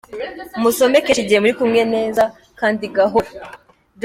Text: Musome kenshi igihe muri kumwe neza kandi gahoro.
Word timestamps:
Musome 0.61 0.97
kenshi 1.05 1.21
igihe 1.23 1.39
muri 1.41 1.53
kumwe 1.59 1.81
neza 1.93 2.23
kandi 2.59 2.83
gahoro. 2.95 3.29